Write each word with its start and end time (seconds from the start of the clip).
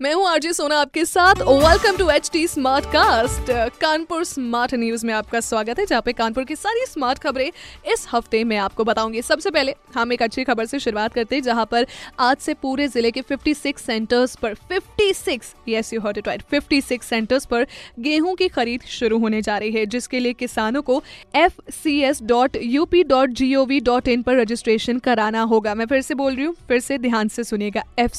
मैं 0.00 0.12
हूँ 0.14 0.26
आरजे 0.28 0.52
सोना 0.52 0.78
आपके 0.80 1.04
साथ। 1.04 1.40
Welcome 1.40 1.96
to 1.96 2.08
H 2.10 2.28
T 2.32 2.46
Smartcast 2.84 3.50
Kanpur 3.80 4.24
smart 4.24 4.74
news 4.74 5.04
में 5.06 5.12
आपका 5.14 5.40
स्वागत 5.40 5.78
है, 5.78 5.84
जहाँ 5.86 6.02
पे 6.02 6.12
कानपुर 6.12 6.44
की 6.44 6.56
सारी 6.56 6.84
स्मार्ट 6.86 7.18
खबरें 7.18 7.50
इस 7.92 8.06
हफ़्ते 8.12 8.42
में 8.44 8.56
आपको 8.56 8.84
बताऊँगी। 8.84 9.22
सबसे 9.22 9.50
पहले, 9.50 9.74
हम 9.94 10.12
एक 10.12 10.22
अच्छी 10.22 10.44
खबर 10.44 10.66
से 10.66 10.78
शुरुआत 10.78 11.12
करते 11.12 11.36
हैं, 11.36 11.42
जहाँ 11.42 11.66
पर 11.66 11.86
आज 12.20 12.36
से 12.36 12.54
पूरे 12.54 12.88
ज़िले 12.88 13.10
के 13.10 13.22
56 13.22 13.78
सेंटर्स 13.78 14.34
पर 14.36 14.54
56 14.72 15.54
yes 15.68 15.92
you 15.92 16.00
heard 16.00 16.18
it 16.18 16.28
right 16.28 16.42
56 16.54 17.02
centres 17.02 17.44
पर 17.46 17.66
गेहूँ 18.00 18.34
की 18.34 18.48
खरीद 18.48 18.82
शुरू 18.88 19.18
होने 19.18 19.42
जा 19.42 19.58
रही 19.58 19.70
है, 19.70 19.86
जिसके 19.86 20.20
लिए 20.20 20.32
किसानों 20.32 20.82
को 20.82 21.02
एफ़ 21.36 21.60
पर 24.22 24.40
रजिस्ट्रेशन 24.40 24.98
कराना 24.98 25.42
होगा। 25.44 25.74
मैं 25.74 25.86
फिर 25.86 26.00
से 26.00 26.14
बोल 26.14 26.34
रही 26.34 26.44
हूँ, 26.44 26.54
फिर 26.68 26.80
से 26.80 26.98
ध्यान 26.98 27.28
से 27.28 27.44
सुनिएगा 27.44 27.84
एफ़ 27.98 28.14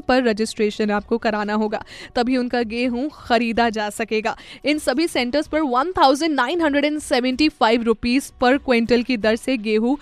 पर 0.00 0.22
रजिस्ट्रेशन 0.22 0.90
आपको 0.90 1.18
कराना 1.18 1.54
होगा। 1.54 1.82
तभी 2.16 2.36
उनका 2.36 2.62
गेहूँ 2.64 3.08
खरीदा 3.18 3.68
जा 3.70 3.88
सकेगा। 3.90 4.36
इन 4.64 4.78
सभी 4.78 5.06
सेंटर्स 5.08 5.46
पर 5.46 5.60
one 5.60 5.92
thousand 5.92 6.34
nine 6.34 6.60
hundred 6.60 6.84
and 6.84 6.98
seventy 6.98 7.48
five 7.50 7.82
rupees 7.82 8.30
per 8.40 8.58
quintal 8.58 9.02
की 9.02 9.16
दर 9.16 9.36
से 9.36 9.56
गेहूँ 9.58 9.96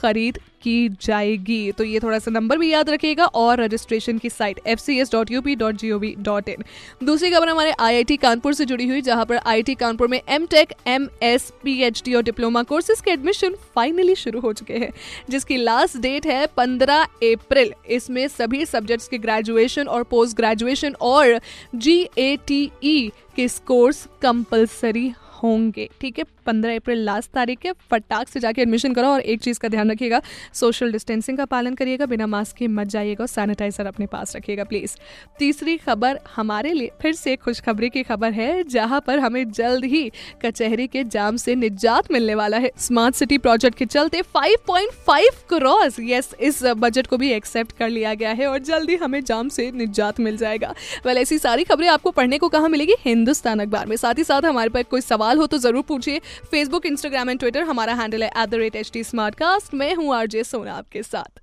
खरीद 0.00 0.38
की 0.66 0.88
जाएगी। 1.02 1.72
तो 1.72 1.84
ये 1.84 2.00
थोड़ा 2.00 2.18
सा 2.18 2.30
नंबर 2.30 2.58
भी 2.58 2.70
याद 2.70 2.90
रखिएगा 2.90 3.26
और 3.36 3.60
रजिस्ट्रेशन 3.60 4.18
की 4.18 4.30
site 4.30 4.60
F 4.66 4.80
C 4.80 4.98
S 5.00 5.12
dot 5.12 5.30
U 5.30 5.40
P 5.42 5.54
dot 5.56 5.76
G 5.76 5.90
O 5.90 5.98
V 5.98 6.14
dot 6.20 6.48
in 6.48 6.64
दूसरी 7.04 7.30
खबर 7.30 7.48
हमारे 7.48 7.72
आई 7.72 7.94
आई 7.94 8.04
टी 8.04 8.16
कानपुर 8.18 8.54
से 8.54 8.64
जुड़ी 8.64 8.88
हुई, 8.88 9.00
जहाँ 9.02 9.24
पर 9.24 9.36
आई 9.36 9.54
आई 9.56 9.62
टी 9.62 9.74
कानपुर 9.74 10.08
में 10.08 10.20
M 10.20 10.46
Tech 10.46 10.72
M 10.86 11.08
S 11.22 11.50
P 11.62 11.80
H 11.82 12.02
D 12.04 12.14
और 12.14 12.22
डिप्लोमा 12.22 12.62
कोर्सेज 12.64 13.00
के 13.00 13.10
एडमिशन 13.10 13.54
फाइनली 13.74 14.14
शुरू 14.14 14.40
हो 14.40 14.52
चुके 14.52 14.74
हैं, 14.74 14.90
जिसकी 15.30 15.56
लास्ट 15.56 15.96
डेट 15.98 16.26
है 16.26 16.46
पंद्रह 16.56 17.02
अप्रैल। 17.02 17.72
इसमें 17.90 18.26
सभी 18.28 18.64
सब्जेक्ट्स 18.66 19.08
के 19.08 19.18
ग्रेजुएशन 19.18 19.88
और 19.88 20.02
पोस्ट 20.10 20.36
ग्रेजुएशन 20.36 20.94
और 21.02 21.40
जी 21.74 22.00
ए 22.18 22.36
टी 22.46 22.62
ई 22.84 23.10
के 23.36 23.46
कोर्स 23.66 24.06
कंपलसरी 24.22 25.12
होंगे। 25.42 25.88
ठीक 26.00 26.18
है? 26.18 26.24
पंद्रह 26.46 26.76
अप्रैल 26.76 26.98
लास्ट 26.98 27.30
तारीख 27.30 27.64
है। 27.66 27.72
फटाक 27.90 28.28
से 28.28 28.40
जाके 28.40 28.62
एडमिशन 28.62 28.92
करो 28.94 29.08
और 29.08 29.20
एक 29.20 29.40
चीज़ 29.40 29.58
का 29.60 29.68
ध्यान 29.68 29.90
रखिएगा 29.90 30.20
सोशल 30.54 30.92
डिस्टेंसिंग 30.92 31.38
का 31.38 31.44
पालन 31.44 31.74
करिएगा, 31.74 32.06
बिना 32.06 32.26
मास्क 32.26 32.56
के 32.56 32.68
मत 32.68 32.86
जाइएगा 32.86 33.22
और 33.22 33.28
सैनिटाइजर 33.28 33.86
अपने 33.86 34.06
पास 34.06 34.36
रखिएगा 34.36 34.64
प्लीज़ 34.64 34.96
तीसरी 35.38 35.76
खबर 35.76 36.18
हमारे 36.36 36.72
लिए, 36.72 36.90
फिर 37.02 37.12
से 37.12 37.36
खुशखबरी 37.36 37.90
की 37.90 38.02
खबर 38.02 38.32
है, 38.32 38.62
जहाँ 38.64 39.00
पर 39.06 39.18
हमें 39.18 39.50
जल्द 39.50 39.84
ही 39.84 40.10
कचहरी 40.42 40.86
के 40.86 41.04
जाम 41.04 41.36
से 41.36 41.54
निजात 41.54 42.12
मिलने 42.12 42.34
वाला 42.34 42.56
है। 42.56 42.70
स्मार्ट 42.78 43.14
सिटी 43.14 43.38
प्रोजेक्ट 43.38 43.78
के 43.78 43.86
चलते 43.86 44.22
5.5 44.34 45.44
करोड़ 45.50 46.00
यस 46.00 46.34
इस 46.40 46.62
बजट 46.64 47.06
को 47.06 47.16
भी 47.16 47.30
एक्सेप्ट 47.30 47.76
कर 47.76 47.88
लिया 47.88 48.14
गया 48.14 48.30
है 48.30 48.46
और 48.46 48.58
जल्दी 48.58 48.96
हमें 48.96 49.24
जाम 49.24 49.48
से 49.48 49.70
निजात 49.70 50.20
मिल 50.20 50.36
जाएगा। 50.36 50.74
वेल 51.06 51.18
ऐसी 51.18 51.38
सारी 51.38 51.64
खबरें 51.64 51.88
आपको 51.88 52.10
पढ़ने 52.10 52.38
को 52.38 52.48
कहाँ 52.48 52.68
मिलेगी? 52.68 52.94
हिंदुस्तान 53.00 53.58
अखबार 53.58 53.86
में। 53.86 53.96
साथ 53.96 54.14
ही 54.18 54.24
साथ 54.24 54.42
हमारे 54.42 54.70
पास 54.70 54.84
कोई 54.84 55.00
सवाल 55.00 55.25
हो 55.34 55.46
तो 55.46 55.58
ज़रूर 55.58 55.82
पूछिए। 55.82 56.18
फेसबुक 56.50 56.86
इंस्टाग्राम 56.86 57.30
एंड 57.30 57.38
ट्विटर 57.40 57.62
हमारा 57.62 57.94
हैंडल 57.94 58.22
है 58.22 58.28
at 58.28 58.48
the 58.48 58.54
rate 58.54 58.76
H 58.76 58.90
T 58.92 59.04
Smartcast 59.34 59.74
मैं 59.74 59.94
हूँ 59.94 60.14
आरजे 60.14 60.44
सोना 60.44 60.74
आपके 60.74 61.02
साथ। 61.02 61.40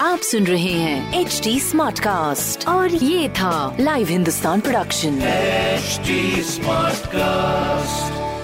आप 0.00 0.18
सुन 0.18 0.46
रहे 0.46 0.72
हैं 0.72 1.20
एच 1.20 1.40
डी 1.44 1.58
स्मार्ट 1.60 2.00
कास्ट 2.00 2.68
और 2.68 2.94
ये 2.94 3.28
था 3.28 3.76
live 3.80 4.08
Hindustan 4.08 4.60
production 4.60 5.20
smart 6.42 6.94
Smartcast. 7.04 8.43